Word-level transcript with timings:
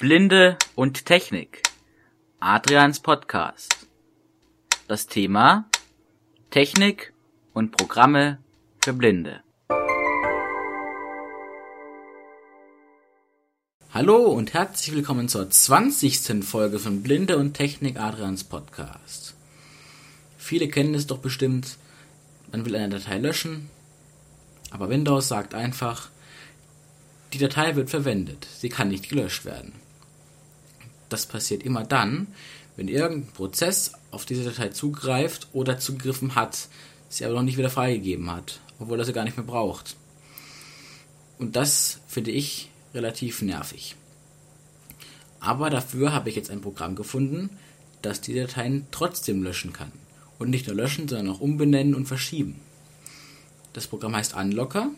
Blinde 0.00 0.56
und 0.76 1.06
Technik. 1.06 1.60
Adrians 2.38 3.00
Podcast. 3.00 3.88
Das 4.86 5.08
Thema 5.08 5.68
Technik 6.50 7.12
und 7.52 7.76
Programme 7.76 8.38
für 8.80 8.92
Blinde. 8.92 9.42
Hallo 13.92 14.26
und 14.26 14.54
herzlich 14.54 14.94
willkommen 14.94 15.28
zur 15.28 15.50
20. 15.50 16.44
Folge 16.44 16.78
von 16.78 17.02
Blinde 17.02 17.36
und 17.36 17.54
Technik 17.54 17.98
Adrians 17.98 18.44
Podcast. 18.44 19.34
Viele 20.36 20.68
kennen 20.68 20.94
es 20.94 21.08
doch 21.08 21.18
bestimmt, 21.18 21.76
man 22.52 22.64
will 22.64 22.76
eine 22.76 22.88
Datei 22.88 23.18
löschen, 23.18 23.68
aber 24.70 24.90
Windows 24.90 25.26
sagt 25.26 25.54
einfach, 25.54 26.08
die 27.32 27.38
Datei 27.38 27.74
wird 27.74 27.90
verwendet, 27.90 28.46
sie 28.58 28.68
kann 28.68 28.90
nicht 28.90 29.08
gelöscht 29.08 29.44
werden. 29.44 29.72
Das 31.08 31.26
passiert 31.26 31.62
immer 31.62 31.84
dann, 31.84 32.28
wenn 32.76 32.88
irgendein 32.88 33.32
Prozess 33.32 33.92
auf 34.10 34.24
diese 34.24 34.44
Datei 34.44 34.68
zugreift 34.68 35.48
oder 35.52 35.78
zugegriffen 35.78 36.34
hat, 36.34 36.68
sie 37.08 37.24
aber 37.24 37.34
noch 37.34 37.42
nicht 37.42 37.58
wieder 37.58 37.70
freigegeben 37.70 38.30
hat, 38.30 38.60
obwohl 38.78 38.98
er 38.98 39.04
sie 39.04 39.12
gar 39.12 39.24
nicht 39.24 39.36
mehr 39.36 39.46
braucht. 39.46 39.96
Und 41.38 41.56
das 41.56 42.00
finde 42.06 42.30
ich 42.30 42.70
relativ 42.94 43.42
nervig. 43.42 43.96
Aber 45.40 45.70
dafür 45.70 46.12
habe 46.12 46.28
ich 46.28 46.36
jetzt 46.36 46.50
ein 46.50 46.60
Programm 46.60 46.94
gefunden, 46.94 47.50
das 48.02 48.20
die 48.20 48.34
Dateien 48.34 48.86
trotzdem 48.90 49.42
löschen 49.42 49.72
kann. 49.72 49.92
Und 50.38 50.50
nicht 50.50 50.66
nur 50.66 50.76
löschen, 50.76 51.08
sondern 51.08 51.34
auch 51.34 51.40
umbenennen 51.40 51.94
und 51.94 52.06
verschieben. 52.06 52.60
Das 53.72 53.86
Programm 53.86 54.14
heißt 54.14 54.34
Unlocker 54.34 54.90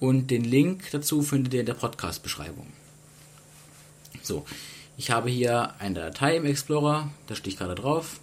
und 0.00 0.30
den 0.30 0.44
Link 0.44 0.90
dazu 0.92 1.22
findet 1.22 1.54
ihr 1.54 1.60
in 1.60 1.66
der 1.66 1.74
Podcast-Beschreibung. 1.74 2.66
So, 4.22 4.44
ich 4.96 5.10
habe 5.10 5.30
hier 5.30 5.74
eine 5.78 5.94
Datei 6.00 6.36
im 6.36 6.44
Explorer, 6.44 7.10
da 7.26 7.34
stehe 7.34 7.52
ich 7.52 7.58
gerade 7.58 7.74
drauf. 7.74 8.20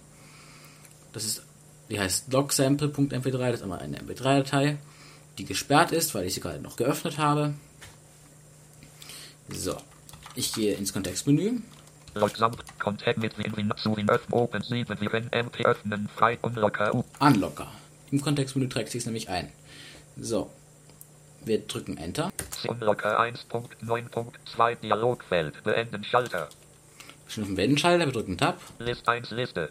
Das 1.12 1.24
ist, 1.24 1.42
die 1.88 1.98
heißt 1.98 2.32
logsample.mp3, 2.32 3.38
das 3.38 3.54
ist 3.56 3.62
einmal 3.62 3.78
eine 3.78 3.98
MP3-Datei, 3.98 4.76
die 5.38 5.44
gesperrt 5.44 5.92
ist, 5.92 6.14
weil 6.14 6.26
ich 6.26 6.34
sie 6.34 6.40
gerade 6.40 6.60
noch 6.60 6.76
geöffnet 6.76 7.18
habe. 7.18 7.54
So, 9.48 9.76
ich 10.34 10.52
gehe 10.52 10.74
ins 10.74 10.92
Kontextmenü. 10.92 11.60
Unlocker. 17.20 17.72
Im 18.10 18.20
Kontextmenü 18.20 18.68
trägt 18.68 18.90
sich 18.90 19.00
es 19.00 19.06
nämlich 19.06 19.28
ein. 19.28 19.50
So, 20.18 20.50
wir 21.46 21.60
drücken 21.60 21.96
Enter. 21.96 22.30
Unlocker 22.66 23.20
1.9.2 23.20 24.74
Dialogfeld. 24.76 25.62
Beenden 25.62 26.04
Schalter. 26.04 26.48
Wir 27.26 27.32
sind 27.32 27.42
auf 27.44 27.48
dem 27.48 27.56
Beenden-Schalter, 27.56 28.06
wir 28.06 28.12
drücken 28.12 28.36
Tab. 28.36 28.60
List 28.78 29.08
1 29.08 29.30
Liste. 29.30 29.70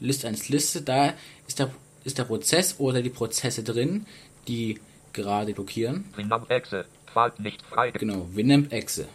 List 0.00 0.24
1 0.24 0.48
Liste, 0.48 0.82
da 0.82 1.14
ist 1.46 1.58
der, 1.58 1.70
ist 2.04 2.18
der 2.18 2.24
Prozess 2.24 2.78
oder 2.78 3.02
die 3.02 3.10
Prozesse 3.10 3.62
drin, 3.62 4.06
die 4.48 4.80
gerade 5.12 5.54
blockieren. 5.54 6.04
Winamp 6.16 6.50
Exe. 6.50 6.84
Pfad 7.06 7.40
nicht 7.40 7.62
frei. 7.62 7.90
Genau, 7.90 8.26
Winamp 8.32 8.72
Exe. 8.72 9.08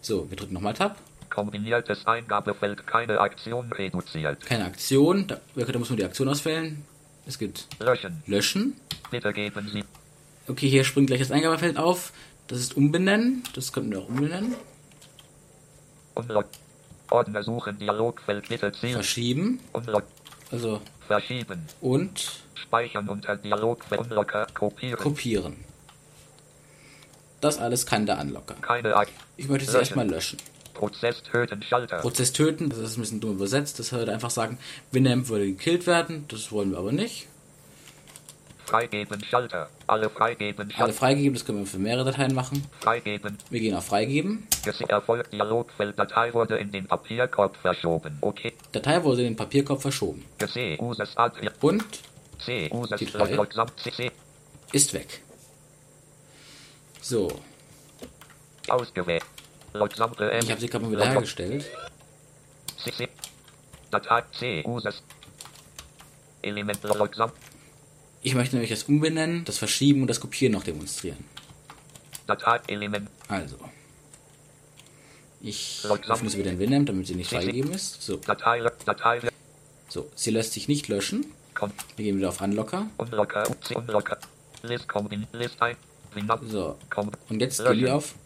So, 0.00 0.28
wir 0.30 0.36
drücken 0.36 0.54
nochmal 0.54 0.74
Tab. 0.74 0.96
Kombiniertes 1.30 2.06
Eingabefeld. 2.06 2.86
Keine 2.86 3.20
Aktion 3.20 3.72
reduziert. 3.72 4.44
Keine 4.46 4.64
Aktion, 4.64 5.26
da, 5.26 5.40
da 5.54 5.78
muss 5.78 5.90
man 5.90 5.98
die 5.98 6.04
Aktion 6.04 6.28
auswählen. 6.28 6.84
Es 7.26 7.38
gibt 7.38 7.66
Löschen. 7.80 8.22
Löschen. 8.26 8.80
Bitte 9.10 9.32
geben 9.32 9.68
Sie 9.72 9.84
Okay, 10.48 10.68
hier 10.68 10.84
springt 10.84 11.08
gleich 11.08 11.20
das 11.20 11.30
Eingabefeld 11.30 11.76
auf. 11.76 12.12
Das 12.46 12.60
ist 12.60 12.76
umbenennen. 12.76 13.42
Das 13.54 13.72
könnten 13.72 13.90
wir 13.92 14.00
auch 14.00 14.08
umbenennen. 14.08 14.54
Unlock. 16.14 16.46
Ordner 17.10 17.42
suchen, 17.42 17.78
Dialogfeld 17.78 18.48
bitte 18.48 18.72
Ziel. 18.72 18.92
Verschieben. 18.94 19.60
Unlock. 19.72 20.04
Also 20.50 20.80
Verschieben. 21.06 21.62
und 21.80 22.40
Speichern 22.54 23.08
unter 23.08 23.36
Dialogfeld. 23.36 24.00
Unlocker. 24.00 24.46
Kopieren. 24.54 24.98
kopieren. 24.98 25.56
Das 27.40 27.58
alles 27.58 27.86
kann 27.86 28.06
der 28.06 28.18
Unlocker. 28.20 28.54
Keine 28.60 28.96
Ak 28.96 29.08
Ich 29.36 29.48
möchte 29.48 29.66
sie 29.66 29.72
Löschen. 29.72 29.80
erstmal 29.80 30.08
löschen. 30.08 30.38
Prozess 30.74 31.22
töten 31.22 31.62
Schalter. 31.62 31.98
Prozess 31.98 32.32
töten, 32.32 32.68
das 32.68 32.78
ist 32.80 32.96
ein 32.96 33.00
bisschen 33.00 33.20
dumm 33.20 33.32
übersetzt. 33.32 33.78
Das 33.78 33.92
würde 33.92 34.12
einfach 34.12 34.30
sagen, 34.30 34.58
Winamp 34.90 35.28
würde 35.28 35.46
gekillt 35.46 35.86
werden. 35.86 36.24
Das 36.28 36.50
wollen 36.52 36.70
wir 36.72 36.78
aber 36.78 36.92
nicht. 36.92 37.28
Freigeben 38.66 39.22
Schalter. 39.24 39.68
Alle 39.86 40.10
freigeben 40.10 40.64
Alle 40.66 40.72
Schalter. 40.72 40.92
freigeben, 40.92 41.34
das 41.34 41.44
können 41.44 41.60
wir 41.60 41.66
für 41.66 41.78
mehrere 41.78 42.04
Dateien 42.10 42.34
machen. 42.34 42.64
Freigeben. 42.80 43.38
Wir 43.48 43.60
gehen 43.60 43.74
auf 43.74 43.86
Freigeben. 43.86 44.46
Erfolg 44.88 45.30
Dialogfeld 45.30 45.96
Datei 45.98 46.34
wurde 46.34 46.56
in 46.58 46.72
den 46.72 46.86
Papierkorb 46.86 47.56
verschoben. 47.56 48.18
Okay. 48.20 48.52
Datei 48.72 49.02
wurde 49.04 49.22
in 49.22 49.28
den 49.28 49.36
Papierkorb 49.36 49.80
verschoben. 49.80 50.24
Und 50.40 50.50
C 50.50 50.76
Users 52.70 53.00
Die 53.00 53.06
drei. 53.06 53.38
Ist 54.72 54.92
weg. 54.92 55.22
So, 57.00 57.30
Ausgewählt. 58.68 59.22
M. 59.74 59.88
ich 60.42 60.50
habe 60.50 60.60
sie 60.60 60.68
gerade 60.68 60.84
mal 60.84 60.92
wieder 60.92 61.06
hergestellt. 61.08 61.64
CC. 62.82 63.08
Datei 63.90 64.22
C 64.32 64.64
Users. 64.66 65.02
Element 66.42 66.82
Log. 66.82 67.10
Ich 68.26 68.34
möchte 68.34 68.56
nämlich 68.56 68.70
das 68.70 68.82
Umbenennen, 68.82 69.44
das 69.44 69.56
Verschieben 69.56 70.02
und 70.02 70.08
das 70.08 70.18
Kopieren 70.18 70.52
noch 70.52 70.64
demonstrieren. 70.64 71.24
Also. 73.28 73.56
Ich 75.40 75.86
öffne 76.08 76.28
sie 76.28 76.36
wieder 76.36 76.50
in 76.50 76.58
Winamp, 76.58 76.86
damit 76.86 77.06
sie 77.06 77.14
nicht 77.14 77.30
freigegeben 77.30 77.72
ist. 77.72 78.02
So, 78.02 78.16
Datei 78.16 78.68
Datei 78.84 79.20
so, 79.88 80.10
sie 80.16 80.32
lässt 80.32 80.54
sich 80.54 80.66
nicht 80.66 80.88
löschen. 80.88 81.26
Wir 81.94 82.04
gehen 82.04 82.16
wieder 82.16 82.30
auf 82.30 82.40
Unlocker. 82.40 82.88
Unlocker. 82.96 83.44
Unlocker. 83.76 84.18
List 84.64 84.88
Kombin 84.88 85.28
List 85.30 85.62
ein. 85.62 85.76
So, 86.48 86.76
und 87.28 87.40
jetzt 87.40 87.64
gehen 87.64 87.78
wir 87.78 87.94
auf. 87.94 88.16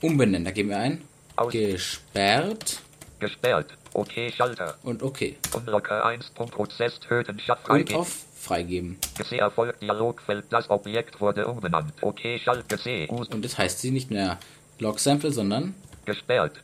Umbenennen. 0.00 0.46
Da 0.46 0.52
geben 0.52 0.70
wir 0.70 0.78
ein. 0.78 1.02
Aus. 1.36 1.52
Gesperrt 1.52 2.80
Gesperrt. 3.24 3.74
Okay 3.92 4.32
Schalter. 4.32 4.76
und 4.82 5.02
okay. 5.02 5.36
Unlocker 5.52 6.04
1. 6.04 6.30
Prozess 6.30 6.98
töten 7.00 7.38
Schalter. 7.38 7.70
Und 7.70 7.94
auf 7.94 8.24
Freigeben. 8.44 8.98
Gese 9.16 9.38
Dialogfeld. 9.80 10.44
Das 10.50 10.68
Objekt 10.70 11.20
wurde 11.20 11.46
umbenannt. 11.46 11.94
Okay. 12.02 12.40
Gese 12.68 13.06
Us 13.10 13.28
Und 13.28 13.42
jetzt 13.42 13.58
heißt 13.58 13.80
sie 13.80 13.90
nicht 13.90 14.10
mehr 14.10 14.38
Log 14.78 15.00
Sample, 15.00 15.32
sondern 15.32 15.74
gesperrt. 16.04 16.60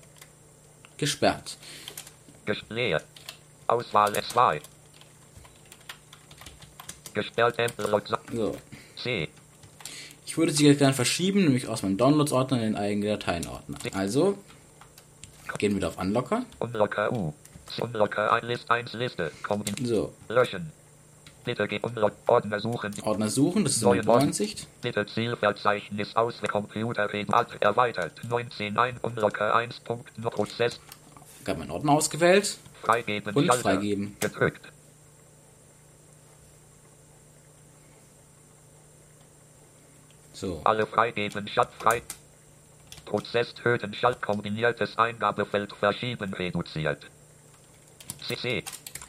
gesperrt. 0.98 1.56
Gesperrt. 2.44 3.04
Auswahl 3.66 4.12
S2. 4.12 4.60
Gesperrt 7.14 7.56
So. 8.32 8.56
C. 9.02 9.28
Ich 10.26 10.36
würde 10.38 10.52
sie 10.52 10.66
jetzt 10.66 10.78
gerne 10.78 10.94
verschieben, 10.94 11.44
nämlich 11.44 11.66
aus 11.66 11.82
meinem 11.82 11.96
Downloads-Ordner 11.96 12.58
in 12.58 12.62
den 12.62 12.76
eigenen 12.76 13.08
Dateien-Ordner. 13.08 13.78
Also, 13.94 14.38
gehen 15.58 15.72
wir 15.72 15.76
wieder 15.76 15.88
auf 15.88 15.98
Unlocker. 15.98 16.44
Unlocker 16.58 17.12
U. 17.12 17.32
Unlocker 17.78 18.32
1 18.32 18.44
List 18.46 18.70
1 18.70 18.92
Liste. 18.92 19.32
Kombin 19.42 19.74
So, 19.84 20.12
löschen. 20.28 20.72
Bitte 21.44 21.66
geh 21.68 21.80
Unlock 21.80 22.12
Ordner 22.26 22.60
suchen. 22.60 22.94
Ordner 23.02 23.28
suchen, 23.30 23.64
das 23.64 23.76
ist 23.76 23.84
eine 23.86 24.02
Neuansicht. 24.02 24.66
Bitte 24.82 25.06
Zielverzeichnis 25.06 26.14
aus 26.14 26.34
Computer 26.42 27.08
Alt 27.32 27.62
erweitert. 27.62 28.12
19 28.28 28.76
ein 28.78 28.98
Unlocker 28.98 29.54
1. 29.54 29.80
No 30.18 30.30
Prozess 30.30 30.80
Ich 31.42 31.48
habe 31.48 31.60
meinen 31.60 31.70
Ordner 31.70 31.92
ausgewählt 31.92 32.58
freigeben. 32.82 33.34
und 33.34 33.46
Schalter. 33.46 33.62
freigeben. 33.62 34.16
Gedrückt. 34.20 34.70
So, 40.32 40.60
Alle 40.64 40.86
freigeben. 40.86 41.46
Schalt 41.48 41.70
frei. 41.78 42.02
Prozess 43.04 43.54
töten. 43.54 43.92
Schalt 43.94 44.22
kombiniertes 44.22 44.96
Eingabefeld 44.98 45.72
verschieben 45.74 46.32
reduziert. 46.34 47.04
CC. 48.26 48.64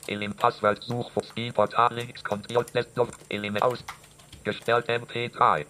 Elim 0.08 0.34
Passwort 0.34 0.84
Suchfuchs 0.84 1.34
Keyboard 1.36 1.78
A 1.78 1.88
links 1.94 2.24
Control 2.24 2.66
Desktop 2.74 3.10
Element 3.30 3.64
aus. 3.64 3.84
Gesperrt 4.44 4.90
MP3. 4.90 5.66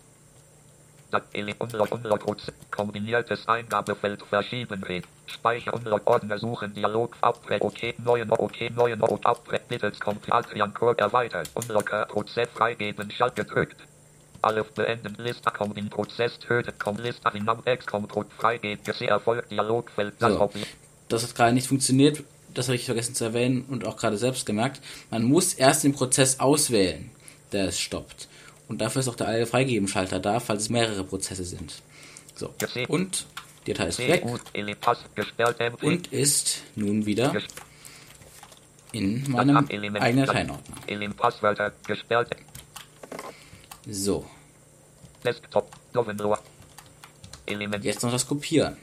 Das 1.12 1.24
Elim 1.34 1.56
Unlock 1.60 1.92
Unlock 1.92 2.22
Prozess. 2.22 2.54
Kombiniertes 2.72 3.48
Eingabefeld 3.48 4.22
verschieben 4.24 4.84
red. 4.84 5.06
Speicher 5.28 5.74
Unlock 5.74 6.08
Ordner 6.08 6.38
suchen 6.38 6.74
Dialog 6.74 7.16
Abbrech 7.22 7.62
OK 7.62 7.96
neue 8.00 8.26
no 8.26 8.36
OK 8.40 8.70
neue 8.70 8.96
no 8.96 9.20
Abbrech 9.24 9.62
mittels 9.70 10.00
Compilatrian 10.00 10.74
Core 10.74 10.98
erweitert. 10.98 11.50
Unlocker 11.56 12.06
Prozess 12.06 12.50
freigeben 12.54 13.12
Schalt 13.12 13.36
gedrückt. 13.36 13.78
Alle 14.42 14.64
beenden 14.64 15.16
Liste 15.16 15.52
kommen 15.52 15.76
in 15.76 15.90
Prozess 15.90 16.40
tötet 16.40 16.80
kommt 16.80 17.02
Liste 17.02 17.30
in 17.34 17.48
X 17.66 17.86
kommt 17.86 18.12
freigeben 18.38 18.84
Gese 18.84 19.08
Erfolg 19.08 19.48
Dialogfeld 19.50 20.16
das 20.20 20.34
So. 20.34 20.42
Objekt 20.42 20.78
das 21.12 21.24
hat 21.24 21.36
gerade 21.36 21.54
nicht 21.54 21.68
funktioniert. 21.68 22.24
Das 22.54 22.68
habe 22.68 22.76
ich 22.76 22.86
vergessen 22.86 23.16
zu 23.16 23.24
erwähnen 23.24 23.66
und 23.70 23.86
auch 23.86 23.98
gerade 23.98 24.18
selbst 24.18 24.46
gemerkt. 24.46 24.82
Man 25.10 25.24
muss 25.24 25.54
erst 25.54 25.84
den 25.84 25.94
Prozess 25.94 26.40
auswählen, 26.40 27.10
der 27.52 27.66
es 27.68 27.80
stoppt. 27.80 28.28
Und 28.68 28.80
dafür 28.82 29.02
ist 29.02 29.08
auch 29.08 29.16
der 29.16 29.28
alle 29.28 29.46
freigeben 29.46 29.88
Schalter 29.88 30.20
da, 30.20 30.40
falls 30.40 30.64
es 30.64 30.70
mehrere 30.70 31.04
Prozesse 31.04 31.44
sind. 31.44 31.82
So. 32.36 32.54
Und 32.88 33.26
Die 33.68 33.74
Datei 33.74 33.90
ist 33.90 34.00
weg 34.00 34.26
und 35.84 36.08
ist 36.12 36.64
nun 36.76 37.06
wieder 37.06 37.32
in 38.92 39.30
meinem 39.32 39.58
eigenen 39.58 40.26
Dateienordner. 40.26 40.76
So, 43.88 44.26
jetzt 47.84 48.04
noch 48.04 48.12
das 48.12 48.26
Kopieren. 48.28 48.78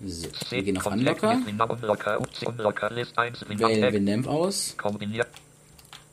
So, 0.00 0.28
wir 0.50 0.62
gehen 0.62 0.78
auf 0.78 0.86
Unlocker, 0.86 1.42
Unlocker, 1.68 2.20
Unlocker, 2.46 2.90
List 2.90 3.18
1, 3.18 3.48
wählen 3.48 3.92
Winamp 3.92 4.28
aus, 4.28 4.76
kombiniert, 4.76 5.26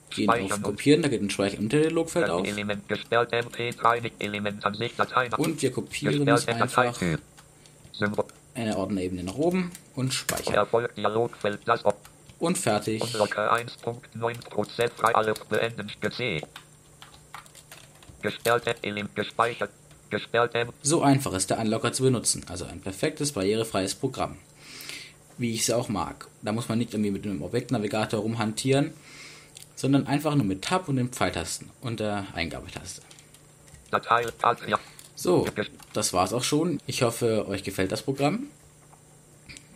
gehen 0.09 0.27
auf 0.27 0.61
Kopieren, 0.63 1.03
da 1.03 1.07
geht 1.07 1.21
ein 1.21 1.29
Speicher 1.29 1.59
unter 1.59 1.79
Dialogfeld 1.79 2.29
auf. 2.29 2.47
Element, 2.47 2.89
gesperrt, 2.89 3.31
MP3, 3.31 4.01
nicht 4.01 4.15
Element 4.17 4.65
an 4.65 4.73
sich, 4.73 4.95
Datei, 4.95 5.29
und 5.37 5.61
wir 5.61 5.71
kopieren 5.71 6.27
es 6.29 6.47
einfach 6.47 6.99
eine 8.55 8.75
Ordnerebene 8.75 9.23
nach 9.23 9.35
oben 9.35 9.71
und 9.95 10.15
speichern. 10.15 10.65
Und 12.39 12.57
fertig. 12.57 13.01
Unlocker 13.03 13.53
1.9% 13.53 14.89
frei, 14.95 15.15
alles 15.15 15.39
beenden, 15.41 15.91
gespeichert, 19.13 19.69
So 20.81 21.01
einfach 21.01 21.33
ist 21.33 21.49
der 21.49 21.59
Unlocker 21.59 21.93
zu 21.93 22.03
benutzen. 22.03 22.45
Also 22.49 22.65
ein 22.65 22.81
perfektes, 22.81 23.31
barrierefreies 23.31 23.95
Programm. 23.95 24.37
Wie 25.37 25.53
ich 25.53 25.61
es 25.61 25.71
auch 25.71 25.89
mag. 25.89 26.27
Da 26.41 26.51
muss 26.51 26.69
man 26.69 26.77
nicht 26.77 26.93
irgendwie 26.93 27.11
mit 27.11 27.25
einem 27.25 27.41
Objektnavigator 27.41 28.21
rumhantieren, 28.21 28.93
sondern 29.75 30.07
einfach 30.07 30.35
nur 30.35 30.45
mit 30.45 30.63
Tab 30.63 30.87
und 30.87 30.95
den 30.95 31.09
Pfeiltasten 31.09 31.69
und 31.81 31.99
der 31.99 32.27
Eingabetaste. 32.33 33.01
So, 35.15 35.47
das 35.93 36.13
war's 36.13 36.33
auch 36.33 36.43
schon. 36.43 36.79
Ich 36.87 37.01
hoffe, 37.01 37.47
euch 37.47 37.63
gefällt 37.63 37.91
das 37.91 38.01
Programm. 38.01 38.47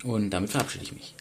Und 0.04 0.30
damit 0.30 0.50
verabschiede 0.50 0.84
ich 0.84 0.94
mich. 0.94 1.16